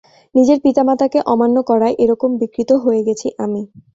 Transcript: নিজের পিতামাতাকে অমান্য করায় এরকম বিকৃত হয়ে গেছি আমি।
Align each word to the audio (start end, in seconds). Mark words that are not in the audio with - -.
নিজের 0.35 0.57
পিতামাতাকে 0.63 1.19
অমান্য 1.33 1.57
করায় 1.69 1.95
এরকম 2.03 2.29
বিকৃত 2.41 2.69
হয়ে 2.83 3.01
গেছি 3.07 3.27
আমি। 3.43 3.61